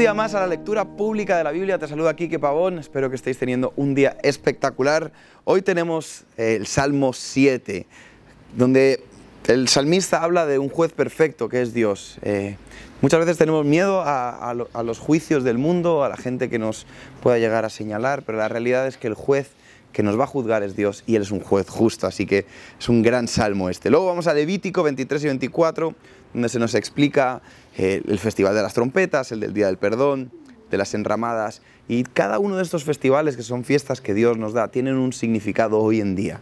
[0.00, 1.76] día más a la lectura pública de la Biblia.
[1.78, 2.78] Te saluda Kike Pavón.
[2.78, 5.12] Espero que estéis teniendo un día espectacular.
[5.44, 7.86] Hoy tenemos eh, el Salmo 7,
[8.56, 9.04] donde
[9.46, 12.16] el salmista habla de un juez perfecto que es Dios.
[12.22, 12.56] Eh,
[13.02, 16.86] muchas veces tenemos miedo a, a los juicios del mundo, a la gente que nos
[17.22, 19.50] pueda llegar a señalar, pero la realidad es que el juez
[19.92, 22.46] que nos va a juzgar es Dios y Él es un juez justo, así que
[22.78, 23.90] es un gran salmo este.
[23.90, 25.94] Luego vamos a Levítico 23 y 24,
[26.32, 27.42] donde se nos explica
[27.76, 30.30] el Festival de las Trompetas, el del Día del Perdón,
[30.70, 34.52] de las Enramadas, y cada uno de estos festivales, que son fiestas que Dios nos
[34.52, 36.38] da, tienen un significado hoy en día.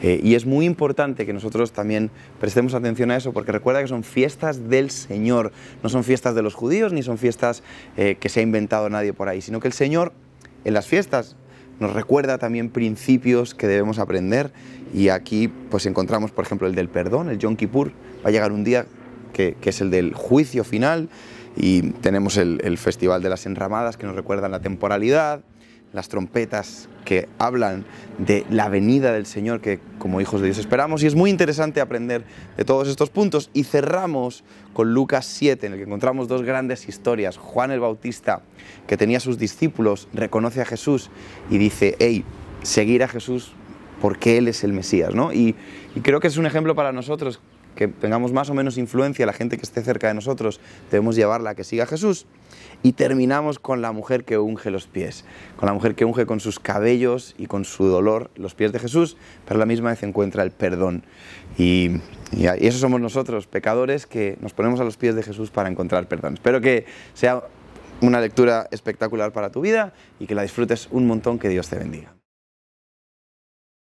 [0.00, 3.88] Eh, y es muy importante que nosotros también prestemos atención a eso, porque recuerda que
[3.88, 5.50] son fiestas del Señor,
[5.82, 7.64] no son fiestas de los judíos, ni son fiestas
[7.96, 10.12] eh, que se ha inventado nadie por ahí, sino que el Señor
[10.64, 11.34] en las fiestas
[11.80, 14.52] nos recuerda también principios que debemos aprender.
[14.94, 17.90] Y aquí pues encontramos por ejemplo el del perdón, el Yom Kippur,
[18.24, 18.86] va a llegar un día
[19.32, 21.08] que, es el del juicio final
[21.56, 25.42] y tenemos el, Festival de las Enramadas que nos recuerdan la temporalidad,
[25.92, 27.84] las trompetas que hablan
[28.18, 31.82] de la venida del Señor que como hijos de Dios esperamos y es muy interesante
[31.82, 32.24] aprender
[32.56, 36.88] de todos estos puntos y cerramos con Lucas 7 en el que encontramos dos grandes
[36.88, 37.36] historias.
[37.36, 38.42] Juan el Bautista
[38.86, 41.10] que tenía sus discípulos reconoce a Jesús
[41.50, 42.24] y dice, hey,
[42.62, 43.52] seguir a Jesús
[44.00, 45.32] porque Él es el Mesías, ¿no?
[45.32, 45.54] Y
[46.02, 47.40] creo que es un ejemplo para nosotros
[47.74, 51.50] que tengamos más o menos influencia, la gente que esté cerca de nosotros, debemos llevarla
[51.50, 52.26] a que siga a Jesús.
[52.82, 55.24] Y terminamos con la mujer que unge los pies,
[55.56, 58.78] con la mujer que unge con sus cabellos y con su dolor los pies de
[58.78, 61.04] Jesús, pero la misma vez encuentra el perdón.
[61.56, 62.00] Y,
[62.32, 66.08] y, eso somos nosotros, pecadores, que nos ponemos a los pies de Jesús para encontrar
[66.08, 66.34] perdón.
[66.34, 67.44] Espero que sea
[68.00, 71.78] una lectura espectacular para tu vida y que la disfrutes un montón, que Dios te
[71.78, 72.14] bendiga.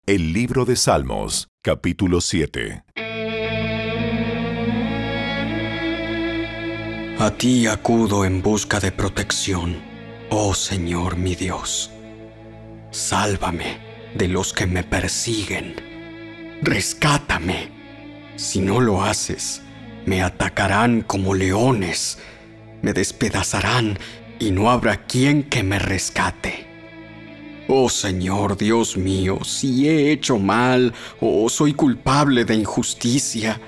[0.08, 2.84] El libro de Salmos, capítulo 7.
[7.18, 9.82] A ti acudo en busca de protección,
[10.30, 11.90] oh Señor mi Dios.
[12.92, 13.78] Sálvame
[14.14, 15.76] de los que me persiguen.
[16.62, 17.72] Rescátame.
[18.36, 19.62] Si no lo haces,
[20.06, 22.18] me atacarán como leones,
[22.82, 23.98] me despedazarán
[24.38, 26.68] y no habrá quien que me rescate.
[27.70, 33.62] Oh Señor Dios mío, si he hecho mal o soy culpable de injusticia,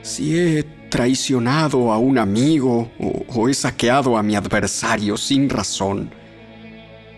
[0.00, 6.10] si he traicionado a un amigo o, he saqueado a mi adversario sin razón,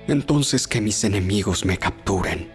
[0.06, 2.50] entonces que mis enemigos me capturen.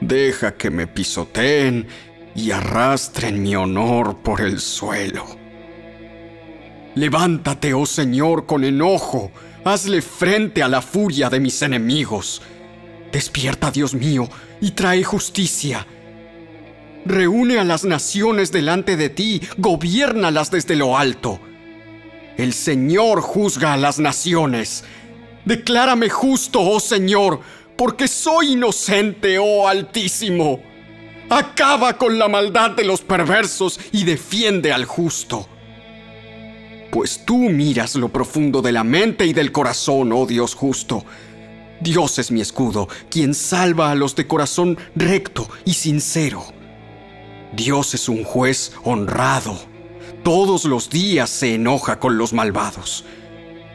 [0.00, 1.86] Deja que me pisoteen
[2.34, 5.24] y arrastren mi honor por el suelo.
[6.94, 9.30] Levántate, oh Señor, con enojo,
[9.64, 12.42] hazle frente a la furia de mis enemigos.
[13.12, 14.28] Despierta, Dios mío,
[14.60, 15.86] y trae justicia
[17.08, 21.40] Reúne a las naciones delante de ti, gobiérnalas desde lo alto.
[22.36, 24.84] El Señor juzga a las naciones.
[25.46, 27.40] Declárame justo, oh Señor,
[27.78, 30.60] porque soy inocente, oh Altísimo.
[31.30, 35.48] Acaba con la maldad de los perversos y defiende al justo.
[36.90, 41.06] Pues tú miras lo profundo de la mente y del corazón, oh Dios justo.
[41.80, 46.57] Dios es mi escudo, quien salva a los de corazón recto y sincero.
[47.52, 49.58] Dios es un juez honrado.
[50.22, 53.04] Todos los días se enoja con los malvados.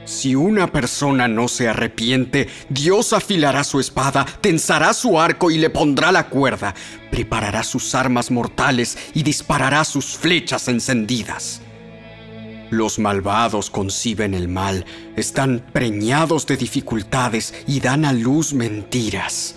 [0.06, 5.69] Si una persona no se arrepiente, Dios afilará su espada, tensará su arco y le
[5.69, 6.75] pondrá la cuerda,
[7.09, 11.62] preparará sus armas mortales y disparará sus flechas encendidas.
[12.69, 14.85] Los malvados conciben el mal,
[15.16, 19.56] están preñados de dificultades y dan a luz mentiras.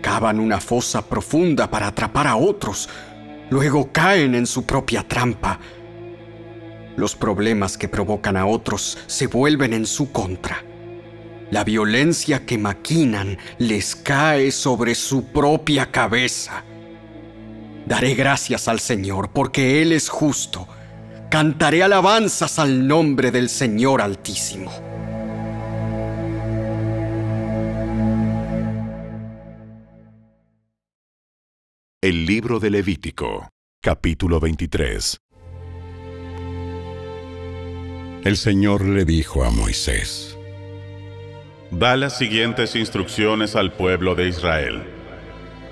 [0.00, 2.88] Cavan una fosa profunda para atrapar a otros,
[3.54, 5.60] luego caen en su propia trampa.
[6.96, 10.64] Los problemas que provocan a otros se vuelven en su contra.
[11.52, 16.64] La violencia que maquinan les cae sobre su propia cabeza.
[17.86, 20.66] Daré gracias al Señor porque Él es justo.
[21.30, 24.72] Cantaré alabanzas al nombre del Señor Altísimo.
[32.04, 33.48] El libro de Levítico,
[33.80, 35.16] capítulo 23.
[38.24, 40.38] El Señor le dijo a Moisés,
[41.70, 44.82] Da las siguientes instrucciones al pueblo de Israel.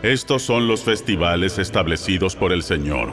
[0.02, 3.12] Estos son los festivales establecidos por el Señor,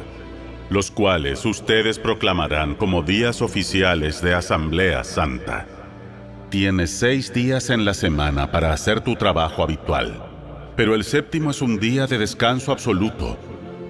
[0.70, 5.68] los cuales ustedes proclamarán como días oficiales de Asamblea Santa.
[6.50, 10.29] Tienes seis días en la semana para hacer tu trabajo habitual
[10.80, 13.38] pero el séptimo es un día de descanso absoluto,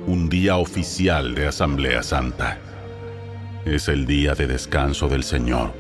[0.07, 2.57] un día oficial de Asamblea Santa.
[3.63, 5.71] Es el día de descanso del Señor.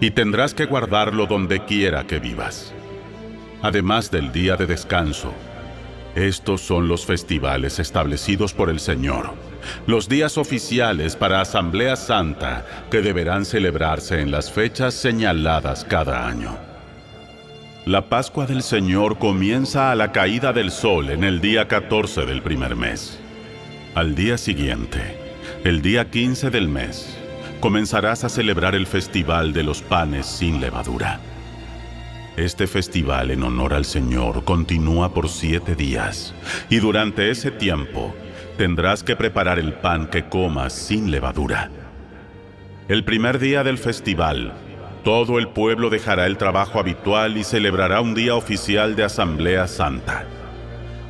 [0.00, 2.72] y tendrás que guardarlo donde quiera que vivas.
[3.62, 5.32] Además del día de descanso,
[6.14, 9.34] estos son los festivales establecidos por el Señor,
[9.88, 16.73] los días oficiales para Asamblea Santa que deberán celebrarse en las fechas señaladas cada año.
[17.86, 22.40] La Pascua del Señor comienza a la caída del sol en el día 14 del
[22.40, 23.20] primer mes.
[23.94, 25.18] Al día siguiente,
[25.64, 27.14] el día 15 del mes,
[27.60, 31.20] comenzarás a celebrar el festival de los panes sin levadura.
[32.38, 36.34] Este festival en honor al Señor continúa por siete días
[36.70, 38.14] y durante ese tiempo
[38.56, 41.70] tendrás que preparar el pan que comas sin levadura.
[42.88, 44.54] El primer día del festival,
[45.04, 50.26] todo el pueblo dejará el trabajo habitual y celebrará un día oficial de Asamblea Santa.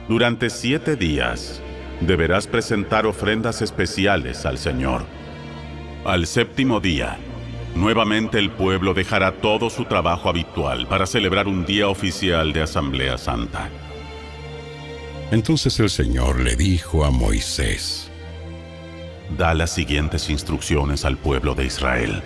[0.08, 1.62] Durante siete días
[2.00, 5.04] deberás presentar ofrendas especiales al Señor.
[6.04, 7.16] Al séptimo día,
[7.74, 13.18] Nuevamente el pueblo dejará todo su trabajo habitual para celebrar un día oficial de Asamblea
[13.18, 13.68] Santa.
[15.32, 18.10] Entonces el Señor le dijo a Moisés,
[19.36, 22.22] Da las siguientes instrucciones al pueblo de Israel.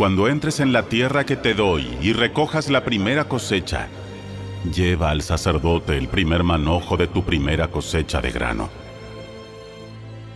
[0.00, 3.88] Cuando entres en la tierra que te doy y recojas la primera cosecha,
[4.74, 8.70] lleva al sacerdote el primer manojo de tu primera cosecha de grano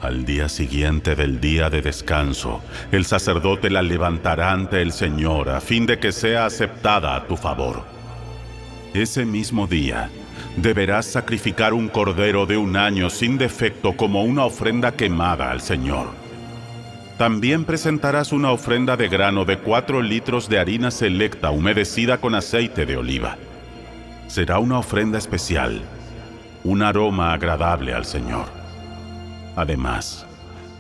[0.03, 2.61] al día siguiente del día de descanso,
[2.93, 7.39] el sacerdote la levantará ante el Señor a fin de que sea aceptada a tu
[7.39, 7.85] favor.
[8.93, 10.11] Ese mismo día,
[10.59, 16.24] deberás sacrificar un cordero de un año sin defecto como una ofrenda quemada al Señor.
[17.19, 22.87] También presentarás una ofrenda de grano de cuatro litros de harina selecta humedecida con aceite
[22.87, 23.37] de oliva.
[24.27, 25.81] Será una ofrenda especial,
[26.65, 28.47] un aroma agradable al Señor.
[29.55, 30.27] Además,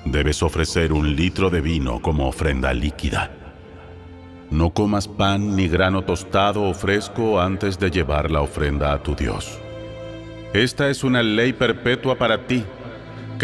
[0.04, 3.30] debes ofrecer un litro de vino como ofrenda líquida.
[4.50, 9.14] No comas pan ni grano tostado o fresco antes de llevar la ofrenda a tu
[9.14, 9.60] Dios.
[10.52, 12.64] Esta es una ley perpetua para ti,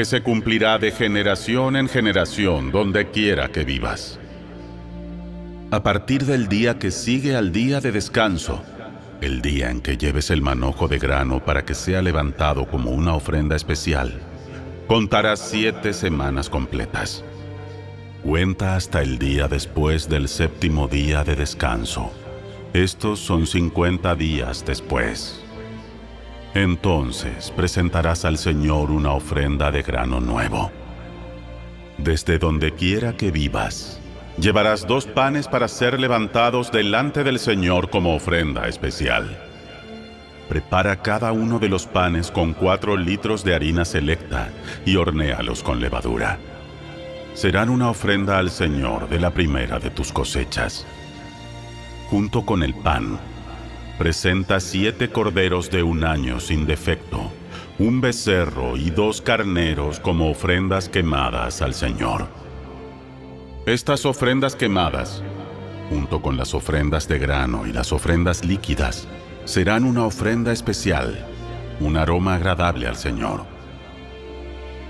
[0.00, 4.18] que se cumplirá de generación en generación donde quiera que vivas.
[5.70, 8.62] A partir del día que sigue al día de descanso,
[9.20, 13.12] el día en que lleves el manojo de grano para que sea levantado como una
[13.12, 14.18] ofrenda especial,
[14.86, 17.22] Contarás siete semanas completas.
[18.22, 22.10] Cuenta hasta el día después del séptimo día de descanso.
[22.72, 25.44] Estos son 50 días después.
[26.54, 30.72] Entonces presentarás al Señor una ofrenda de grano nuevo.
[31.96, 34.00] Desde donde quiera que vivas,
[34.36, 39.38] llevarás dos panes para ser levantados delante del Señor como ofrenda especial.
[40.48, 44.48] Prepara cada uno de los panes con cuatro litros de harina selecta
[44.84, 46.38] y hornéalos con levadura.
[47.34, 50.84] Serán una ofrenda al Señor de la primera de tus cosechas.
[52.08, 53.20] Junto con el pan,
[54.00, 57.30] presenta siete corderos de un año sin defecto,
[57.78, 62.26] un becerro y dos carneros como ofrendas quemadas al Señor.
[63.66, 65.22] Estas ofrendas quemadas,
[65.90, 69.06] junto con las ofrendas de grano y las ofrendas líquidas,
[69.44, 71.26] serán una ofrenda especial,
[71.78, 73.44] un aroma agradable al Señor.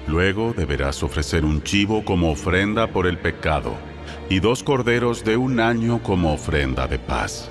[0.06, 3.74] Luego deberás ofrecer un chivo como ofrenda por el pecado
[4.28, 7.50] y dos corderos de un año como ofrenda de paz.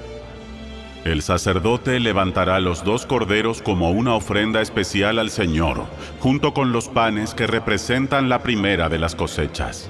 [1.05, 5.85] El sacerdote levantará los dos corderos como una ofrenda especial al Señor,
[6.19, 9.89] junto con los panes que representan la primera de las cosechas.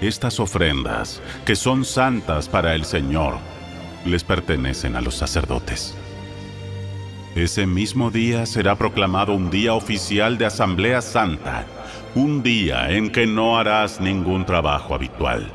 [0.00, 3.36] Estas ofrendas, que son santas para el Señor,
[4.06, 5.94] les pertenecen a los sacerdotes.
[7.34, 11.66] Ese mismo día será proclamado un día oficial de Asamblea Santa,
[12.14, 15.52] un día en que no harás ningún trabajo habitual.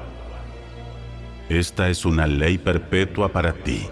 [1.50, 3.88] Esta es una ley perpetua para ti,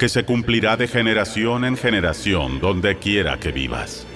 [0.00, 4.06] que se cumplirá de generación en generación donde quiera que vivas.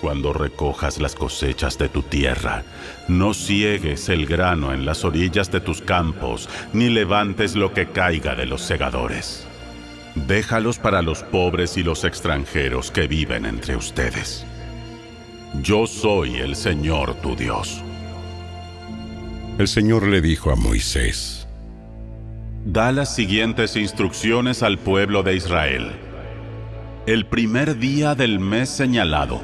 [0.00, 2.62] Cuando recojas las cosechas de tu tierra,
[3.06, 8.34] no ciegues el grano en las orillas de tus campos, ni levantes lo que caiga
[8.34, 9.46] de los segadores.
[10.14, 14.46] Déjalos para los pobres y los extranjeros que viven entre ustedes.
[15.60, 17.82] Yo soy el Señor tu Dios.
[19.58, 21.39] El Señor le dijo a Moisés,
[22.64, 25.92] Da las siguientes instrucciones al pueblo de Israel.
[27.06, 29.40] El primer día del mes señalado,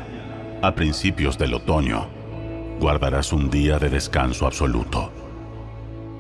[0.63, 2.09] a principios del otoño,
[2.79, 5.11] guardarás un día de descanso absoluto.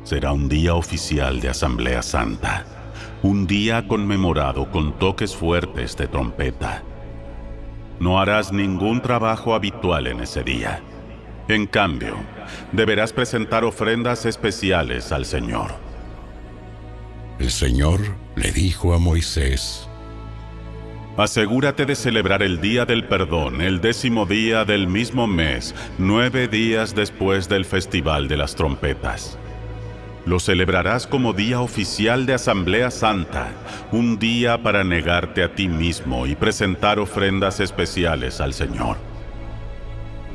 [0.04, 2.64] Será un día oficial de Asamblea Santa
[3.22, 6.82] un día conmemorado con toques fuertes de trompeta.
[7.98, 10.80] No harás ningún trabajo habitual en ese día.
[11.48, 12.14] En cambio,
[12.72, 15.85] deberás presentar ofrendas especiales al Señor.
[17.38, 18.00] El Señor
[18.34, 19.86] le dijo a Moisés,
[21.18, 26.94] Asegúrate de celebrar el día del perdón, el décimo día del mismo mes, nueve días
[26.94, 29.38] después del festival de las trompetas.
[30.24, 33.48] Lo celebrarás como día oficial de Asamblea Santa,
[33.92, 38.96] un día para negarte a ti mismo y presentar ofrendas especiales al Señor.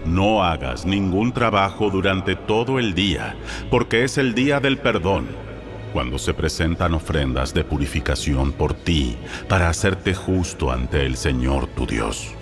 [0.06, 3.36] No hagas ningún trabajo durante todo el día,
[3.72, 5.51] porque es el día del perdón
[5.92, 9.18] cuando se presentan ofrendas de purificación por ti
[9.48, 12.34] para hacerte justo ante el Señor tu Dios.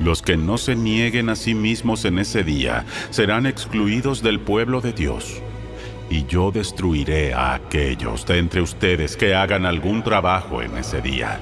[0.00, 4.80] Los que no se nieguen a sí mismos en ese día serán excluidos del pueblo
[4.80, 5.40] de Dios.
[6.10, 11.38] Y yo destruiré a aquellos de entre ustedes que hagan algún trabajo en ese día.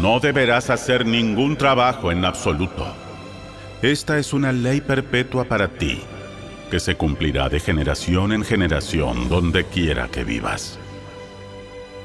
[0.00, 2.86] No deberás hacer ningún trabajo en absoluto.
[3.82, 6.00] Esta es una ley perpetua para ti
[6.70, 10.78] que se cumplirá de generación en generación donde quiera que vivas.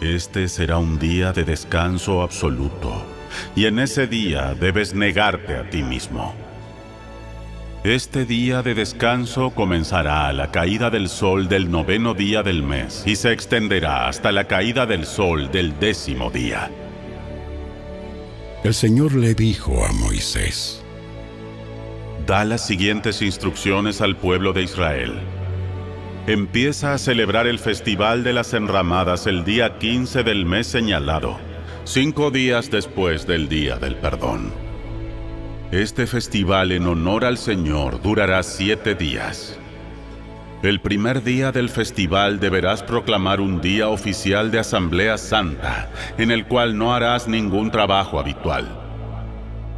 [0.01, 3.05] Este será un día de descanso absoluto,
[3.55, 6.35] y en ese día debes negarte a ti mismo.
[7.83, 13.03] Este día de descanso comenzará a la caída del sol del noveno día del mes
[13.05, 16.71] y se extenderá hasta la caída del sol del décimo día.
[18.63, 20.83] El Señor le dijo a Moisés,
[22.25, 25.13] da las siguientes instrucciones al pueblo de Israel.
[26.27, 31.37] Empieza a celebrar el Festival de las Enramadas el día 15 del mes señalado,
[31.83, 34.51] cinco días después del Día del Perdón.
[35.71, 39.59] Este festival en honor al Señor durará siete días.
[40.63, 46.47] El primer día del festival deberás proclamar un día oficial de Asamblea Santa, en el
[46.47, 48.84] cual no harás ningún trabajo habitual.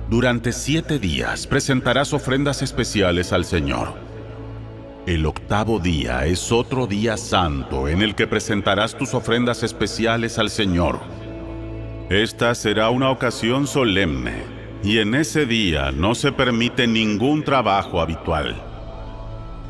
[0.10, 3.94] Durante siete días presentarás ofrendas especiales al Señor.
[5.06, 10.50] El octavo día es otro día santo en el que presentarás tus ofrendas especiales al
[10.50, 11.02] Señor.
[12.10, 14.44] Esta será una ocasión solemne,
[14.82, 18.56] y en ese día no se permite ningún trabajo habitual.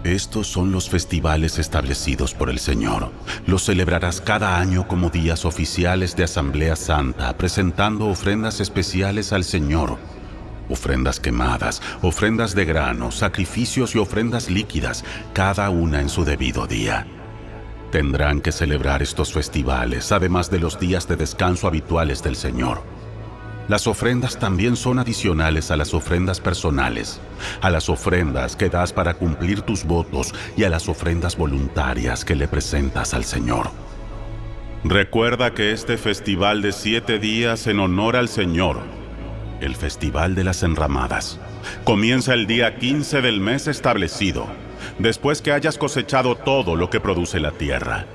[0.04, 3.12] Estos son los festivales establecidos por el Señor.
[3.48, 9.98] Los celebrarás cada año como días oficiales de Asamblea Santa, presentando ofrendas especiales al Señor
[10.70, 17.08] ofrendas quemadas, ofrendas de grano, sacrificios y ofrendas líquidas, cada una en su debido día.
[17.92, 22.84] Tendrán que celebrar estos festivales, además de los días de descanso habituales del Señor.
[23.68, 27.20] Las ofrendas también son adicionales a las ofrendas personales,
[27.62, 32.36] a las ofrendas que das para cumplir tus votos y a las ofrendas voluntarias que
[32.36, 33.72] le presentas al Señor.
[34.86, 38.97] Recuerda que este festival de siete días en honor al Señor
[39.62, 41.40] el Festival de las Enramadas.
[41.84, 44.48] Comienza el día 15 del mes establecido,
[45.00, 48.06] después que hayas cosechado todo lo que produce la tierra.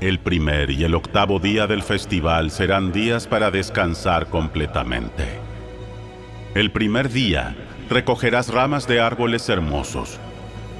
[0.00, 5.24] El primer y el octavo día del festival serán días para descansar completamente.
[6.54, 7.56] El primer día
[7.90, 10.18] recogerás ramas de árboles hermosos.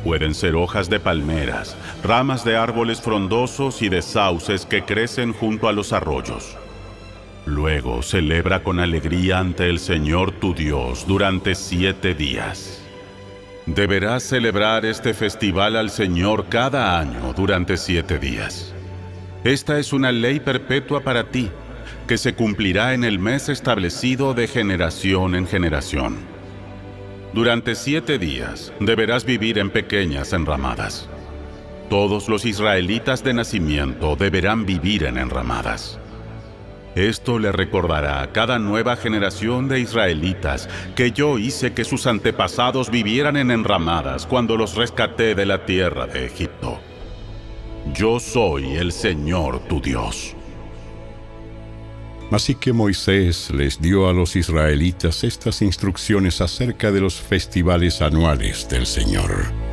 [0.05, 5.69] Pueden ser hojas de palmeras, ramas de árboles frondosos y de sauces que crecen junto
[5.69, 6.57] a los arroyos.
[7.49, 12.83] Luego celebra con alegría ante el Señor tu Dios durante siete días.
[13.65, 18.75] Deberás celebrar este festival al Señor cada año durante siete días.
[19.45, 21.49] Esta es una ley perpetua para ti,
[22.07, 26.19] que se cumplirá en el mes establecido de generación en generación.
[27.33, 31.09] Durante siete días deberás vivir en pequeñas enramadas.
[31.89, 35.99] Todos los israelitas de nacimiento deberán vivir en enramadas.
[36.95, 42.91] Esto le recordará a cada nueva generación de israelitas que yo hice que sus antepasados
[42.91, 46.81] vivieran en enramadas cuando los rescaté de la tierra de Egipto.
[47.95, 50.35] Yo soy el Señor tu Dios.
[52.31, 58.69] Así que Moisés les dio a los israelitas estas instrucciones acerca de los festivales anuales
[58.69, 59.68] del Señor.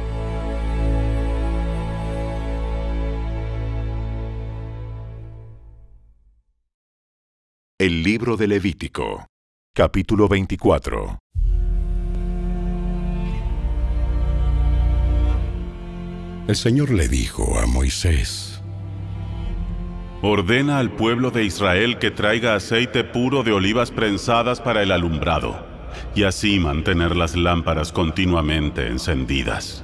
[7.78, 9.28] El libro de Levítico,
[9.76, 11.20] capítulo 24.
[16.48, 18.64] El Señor le dijo a Moisés,
[20.22, 25.68] Ordena al pueblo de Israel que traiga aceite puro de olivas prensadas para el alumbrado,
[26.16, 29.84] y así mantener las lámparas continuamente encendidas.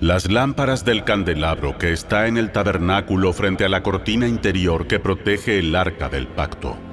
[0.00, 4.98] Las lámparas del candelabro que está en el tabernáculo frente a la cortina interior que
[4.98, 6.87] protege el arca del pacto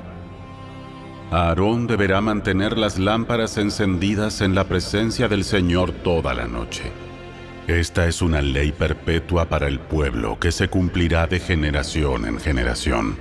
[1.32, 6.92] Aarón deberá mantener las lámparas encendidas en la presencia del Señor toda la noche.
[7.68, 13.18] Esta es una ley perpetua para el pueblo que se cumplirá de generación en generación.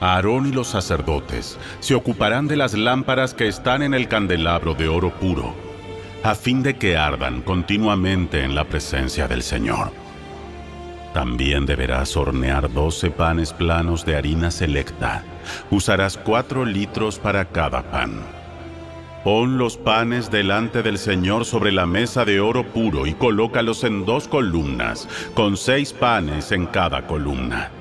[0.00, 4.88] Aarón y los sacerdotes se ocuparán de las lámparas que están en el candelabro de
[4.88, 5.54] oro puro,
[6.24, 9.92] a fin de que ardan continuamente en la presencia del Señor.
[11.18, 15.24] También deberás hornear doce panes planos de harina selecta.
[15.68, 18.22] Usarás cuatro litros para cada pan.
[19.24, 24.04] Pon los panes delante del Señor sobre la mesa de oro puro y colócalos en
[24.04, 27.72] dos columnas, con seis panes en cada columna.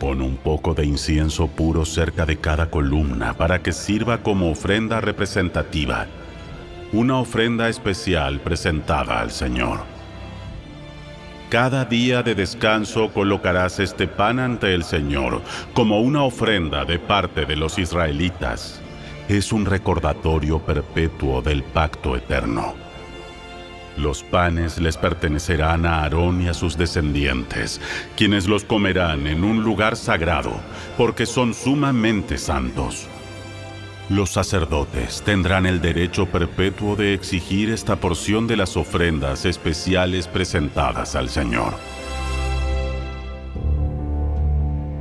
[0.00, 4.98] Pon un poco de incienso puro cerca de cada columna para que sirva como ofrenda
[5.02, 6.06] representativa,
[6.90, 9.93] una ofrenda especial presentada al Señor.
[11.54, 15.40] Cada día de descanso colocarás este pan ante el Señor
[15.72, 18.80] como una ofrenda de parte de los israelitas.
[19.28, 22.74] Es un recordatorio perpetuo del pacto eterno.
[23.96, 27.80] Los panes les pertenecerán a Aarón y a sus descendientes,
[28.16, 30.56] quienes los comerán en un lugar sagrado,
[30.98, 33.06] porque son sumamente santos.
[34.10, 41.14] Los sacerdotes tendrán el derecho perpetuo de exigir esta porción de las ofrendas especiales presentadas
[41.14, 41.74] al Señor.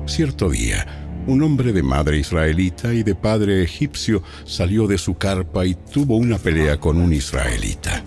[0.05, 0.85] Cierto día,
[1.27, 6.15] un hombre de madre israelita y de padre egipcio salió de su carpa y tuvo
[6.15, 8.03] una pelea con un israelita.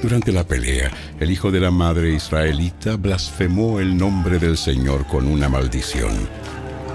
[0.00, 5.26] Durante la pelea, el hijo de la madre israelita blasfemó el nombre del Señor con
[5.26, 6.43] una maldición.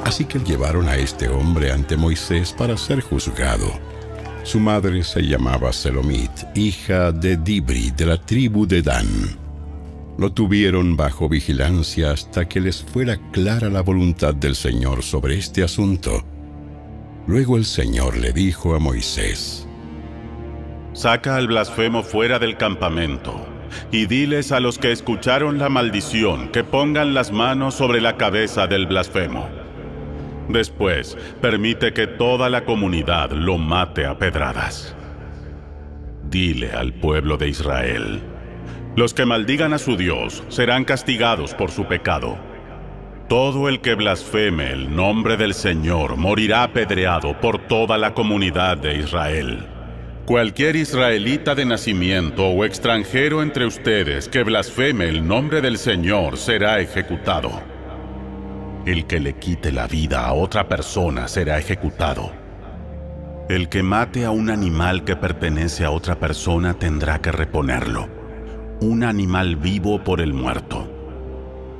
[0.06, 3.72] Así que llevaron a este hombre ante Moisés para ser juzgado.
[4.44, 9.08] Su madre se llamaba Selomit, hija de Dibri, de la tribu de Dan.
[10.18, 15.63] Lo tuvieron bajo vigilancia hasta que les fuera clara la voluntad del Señor sobre este
[15.63, 16.24] asunto.
[17.27, 19.68] Luego el Señor le dijo a Moisés,
[20.94, 23.46] Saca al blasfemo fuera del campamento
[23.91, 28.67] y diles a los que escucharon la maldición que pongan las manos sobre la cabeza
[28.67, 29.59] del blasfemo.
[30.49, 34.95] Después, permite que toda la comunidad lo mate a pedradas.
[36.27, 38.19] Dile al pueblo de Israel,
[38.95, 42.38] los que maldigan a su Dios serán castigados por su pecado.
[43.27, 48.95] Todo el que blasfeme el nombre del Señor morirá apedreado por toda la comunidad de
[48.95, 49.67] Israel.
[50.25, 56.79] Cualquier israelita de nacimiento o extranjero entre ustedes que blasfeme el nombre del Señor será
[56.79, 57.79] ejecutado.
[58.89, 62.32] El que le quite la vida a otra persona será ejecutado.
[63.47, 68.08] El que mate a un animal que pertenece a otra persona tendrá que reponerlo.
[68.82, 70.89] Un animal vivo por el muerto.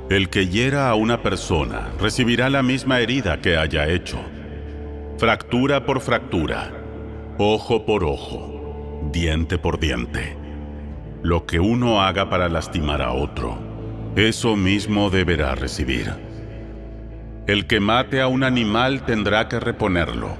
[0.08, 4.20] El que hiera a una persona recibirá la misma herida que haya hecho.
[5.18, 6.70] Fractura por fractura
[7.38, 10.36] ojo por ojo, diente por diente.
[11.24, 13.58] Lo que uno haga para lastimar a otro,
[14.14, 16.29] eso mismo deberá recibir.
[17.50, 20.36] El que mate a un animal tendrá que reponerlo,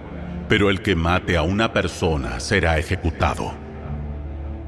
[0.48, 3.52] pero el que mate a una persona será ejecutado.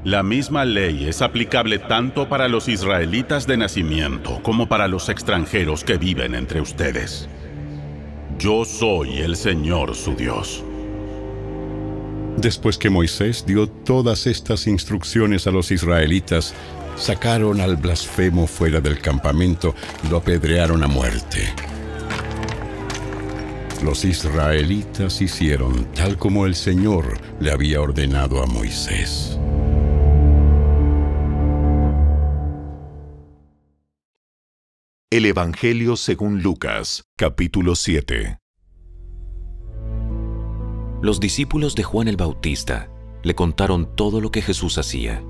[0.03, 5.85] La misma ley es aplicable tanto para los israelitas de nacimiento como para los extranjeros
[5.85, 7.29] que viven entre ustedes.
[8.37, 10.65] Yo soy el Señor su Dios.
[12.35, 16.53] Después que Moisés dio todas estas instrucciones a los israelitas,
[16.97, 21.53] sacaron al blasfemo fuera del campamento y lo apedrearon a muerte.
[23.83, 29.37] Los israelitas hicieron tal como el Señor le había ordenado a Moisés.
[35.11, 38.37] El Evangelio según Lucas, capítulo 7.
[41.01, 42.89] Los discípulos de Juan el Bautista
[43.21, 45.21] le contaron todo lo que Jesús hacía.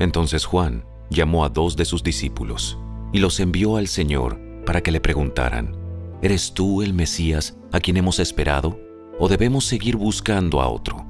[0.00, 2.80] Entonces Juan llamó a dos de sus discípulos
[3.12, 5.85] y los envió al Señor para que le preguntaran,
[6.22, 8.80] ¿Eres tú el Mesías a quien hemos esperado
[9.18, 11.04] o debemos seguir buscando a otro?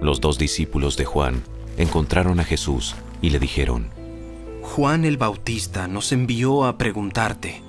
[0.00, 1.42] Los dos discípulos de Juan
[1.76, 3.88] encontraron a Jesús y le dijeron,
[4.62, 7.62] Juan el Bautista nos envió a preguntarte,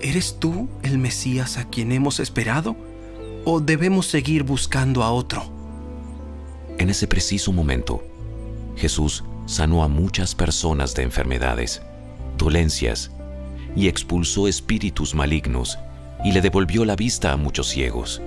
[0.00, 2.74] ¿eres tú el Mesías a quien hemos esperado?
[3.44, 5.44] ¿O debemos seguir buscando a otro?
[6.78, 8.02] En ese preciso momento,
[8.76, 11.82] Jesús sanó a muchas personas de enfermedades,
[12.38, 13.10] dolencias,
[13.74, 15.78] y expulsó espíritus malignos
[16.24, 18.20] y le devolvió la vista a muchos ciegos.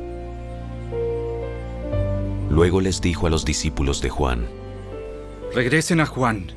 [2.49, 4.45] Luego les dijo a los discípulos de Juan,
[5.53, 6.51] Regresen a Juan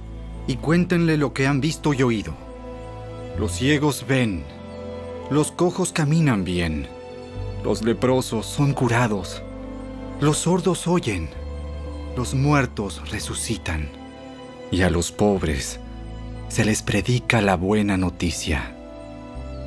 [0.47, 2.35] y cuéntenle lo que han visto y oído.
[3.39, 4.45] Los ciegos ven,
[5.31, 6.89] los cojos caminan bien
[7.65, 9.43] los leprosos son curados.
[10.21, 11.29] Los sordos oyen.
[12.17, 13.91] Los muertos resucitan.
[14.71, 15.81] y a los pobres
[16.49, 18.77] se les predica la buena noticia.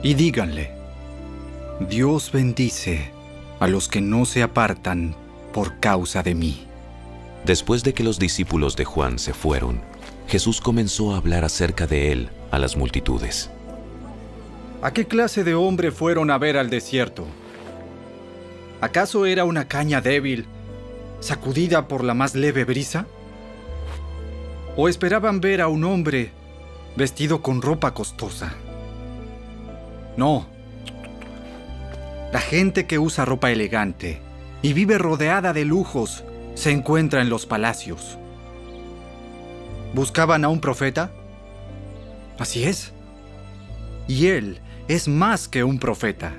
[0.03, 0.71] Y díganle,
[1.87, 3.11] Dios bendice
[3.59, 5.15] a los que no se apartan
[5.53, 6.65] por causa de mí.
[7.45, 9.79] Después de que los discípulos de Juan se fueron,
[10.27, 13.51] Jesús comenzó a hablar acerca de él a las multitudes.
[14.81, 17.27] ¿A qué clase de hombre fueron a ver al desierto?
[18.79, 20.47] ¿Acaso era una caña débil,
[21.19, 23.05] sacudida por la más leve brisa?
[24.75, 26.31] ¿O esperaban ver a un hombre
[26.95, 28.55] vestido con ropa costosa?
[30.17, 30.45] No.
[32.31, 34.21] La gente que usa ropa elegante
[34.61, 36.23] y vive rodeada de lujos
[36.55, 38.17] se encuentra en los palacios.
[39.93, 41.11] ¿Buscaban a un profeta?
[42.39, 42.93] Así es.
[44.07, 46.33] Y él es más que un profeta.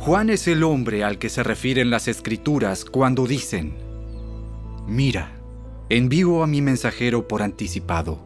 [0.00, 3.74] Juan es el hombre al que se refieren las escrituras cuando dicen,
[4.86, 5.32] mira,
[5.88, 8.20] envío a mi mensajero por anticipado,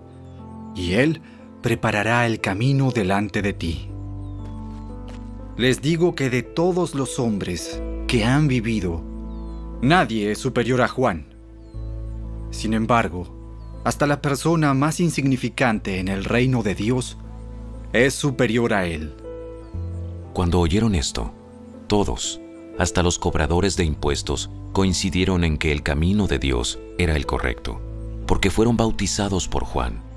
[0.76, 1.22] y él
[1.62, 3.88] preparará el camino delante de ti.
[5.56, 9.02] Les digo que de todos los hombres que han vivido,
[9.80, 11.26] nadie es superior a Juan.
[12.50, 17.16] Sin embargo, hasta la persona más insignificante en el reino de Dios
[17.92, 19.14] es superior a él.
[20.32, 21.32] Cuando oyeron esto,
[21.86, 22.40] todos,
[22.78, 27.80] hasta los cobradores de impuestos, coincidieron en que el camino de Dios era el correcto,
[28.26, 30.11] porque fueron bautizados por Juan.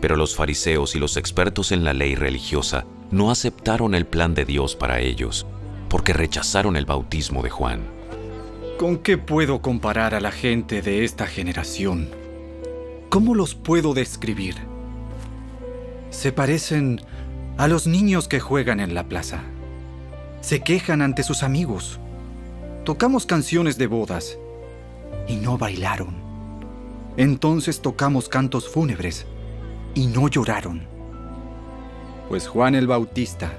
[0.00, 4.44] Pero los fariseos y los expertos en la ley religiosa no aceptaron el plan de
[4.44, 5.46] Dios para ellos,
[5.88, 7.80] porque rechazaron el bautismo de Juan.
[8.78, 12.08] ¿Con qué puedo comparar a la gente de esta generación?
[13.08, 14.54] ¿Cómo los puedo describir?
[16.10, 17.00] Se parecen
[17.58, 19.42] a los niños que juegan en la plaza
[20.40, 21.98] se quejan ante sus amigos.
[22.84, 24.38] Tocamos canciones de bodas
[25.28, 26.14] y no bailaron.
[27.16, 29.26] Entonces tocamos cantos fúnebres
[29.94, 30.82] y no lloraron.
[32.28, 33.52] Pues Juan el Bautista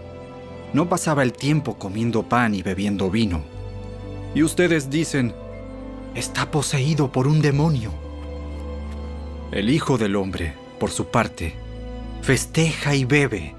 [0.74, 3.41] no pasaba el tiempo comiendo pan y bebiendo vino.
[4.34, 5.34] Y ustedes dicen,
[6.15, 7.91] está poseído por un demonio.
[9.52, 11.54] El Hijo del Hombre, por su parte,
[12.22, 13.54] festeja y bebe.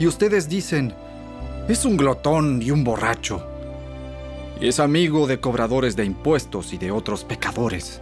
[0.00, 0.94] Y ustedes dicen,
[1.68, 3.46] es un glotón y un borracho.
[4.60, 8.00] Y es amigo de cobradores de impuestos y de otros pecadores.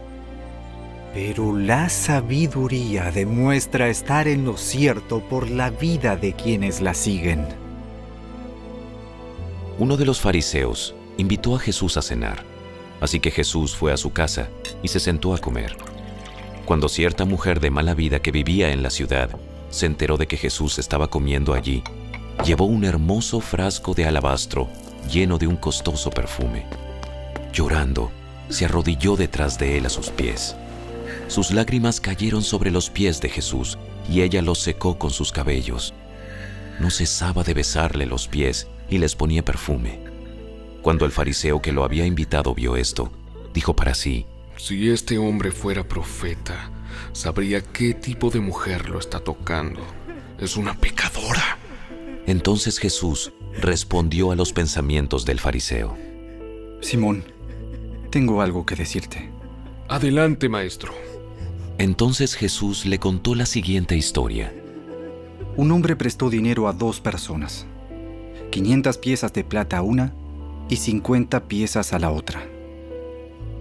[1.16, 7.46] Pero la sabiduría demuestra estar en lo cierto por la vida de quienes la siguen.
[9.78, 12.44] Uno de los fariseos invitó a Jesús a cenar,
[13.00, 14.50] así que Jesús fue a su casa
[14.82, 15.74] y se sentó a comer.
[16.66, 19.30] Cuando cierta mujer de mala vida que vivía en la ciudad
[19.70, 21.82] se enteró de que Jesús estaba comiendo allí,
[22.44, 24.68] llevó un hermoso frasco de alabastro
[25.10, 26.66] lleno de un costoso perfume.
[27.54, 28.10] Llorando,
[28.50, 30.54] se arrodilló detrás de él a sus pies.
[31.28, 35.92] Sus lágrimas cayeron sobre los pies de Jesús y ella los secó con sus cabellos.
[36.80, 40.00] No cesaba de besarle los pies y les ponía perfume.
[40.82, 43.10] Cuando el fariseo que lo había invitado vio esto,
[43.52, 46.70] dijo para sí, Si este hombre fuera profeta,
[47.12, 49.80] sabría qué tipo de mujer lo está tocando.
[50.38, 51.58] Es una pecadora.
[52.26, 55.96] Entonces Jesús respondió a los pensamientos del fariseo.
[56.80, 57.24] Simón,
[58.10, 59.30] tengo algo que decirte.
[59.88, 60.92] Adelante, maestro.
[61.78, 64.54] Entonces Jesús le contó la siguiente historia.
[65.56, 67.66] Un hombre prestó dinero a dos personas,
[68.50, 70.14] 500 piezas de plata a una
[70.70, 72.42] y 50 piezas a la otra.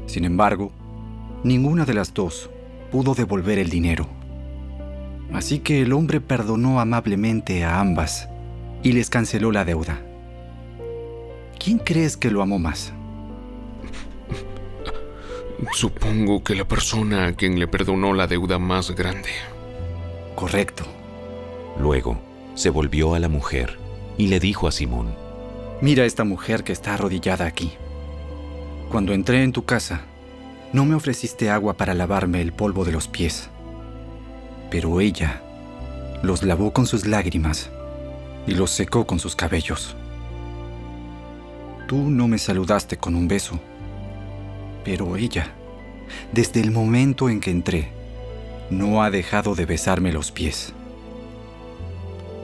[0.06, 0.72] Sin embargo,
[1.44, 2.50] ninguna de las dos
[2.90, 4.08] pudo devolver el dinero.
[5.34, 8.30] Así que el hombre perdonó amablemente a ambas
[8.82, 10.02] y les canceló la deuda.
[11.60, 12.94] ¿Quién crees que lo amó más?
[15.74, 19.30] Supongo que la persona a quien le perdonó la deuda más grande.
[20.36, 20.86] Correcto.
[21.80, 22.20] Luego
[22.56, 23.78] se volvió a la mujer
[24.18, 25.16] y le dijo a Simón,
[25.82, 27.74] Mira esta mujer que está arrodillada aquí.
[28.90, 30.06] Cuando entré en tu casa,
[30.72, 33.50] no me ofreciste agua para lavarme el polvo de los pies,
[34.72, 35.42] pero ella
[36.24, 37.70] los lavó con sus lágrimas
[38.48, 39.96] y los secó con sus cabellos.
[41.88, 43.60] Tú no me saludaste con un beso,
[44.86, 45.52] pero ella,
[46.32, 47.90] desde el momento en que entré,
[48.70, 50.74] no ha dejado de besarme los pies.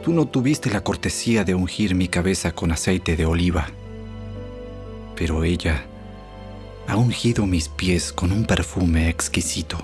[0.04, 3.68] Tú no tuviste la cortesía de ungir mi cabeza con aceite de oliva,
[5.16, 5.86] pero ella
[6.88, 9.78] ha ungido mis pies con un perfume exquisito.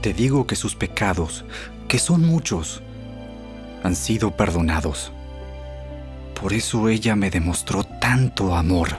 [0.00, 1.44] Te digo que sus pecados,
[1.88, 2.82] que son muchos,
[3.82, 5.12] han sido perdonados.
[6.40, 8.96] Por eso ella me demostró tanto amor.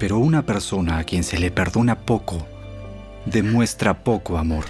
[0.00, 2.44] Pero una persona a quien se le perdona poco,
[3.26, 4.64] demuestra poco amor.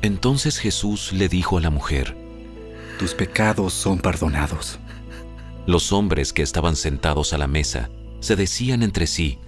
[0.00, 2.16] Entonces Jesús le dijo a la mujer,
[3.00, 4.78] Tus pecados son perdonados.
[5.66, 9.38] Los hombres que estaban sentados a la mesa se decían entre sí,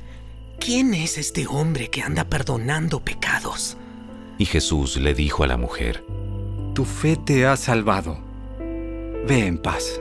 [0.59, 3.77] ¿Quién es este hombre que anda perdonando pecados?
[4.39, 6.05] Y Jesús le dijo a la mujer,
[6.75, 8.19] Tu fe te ha salvado.
[9.27, 10.01] Ve en paz.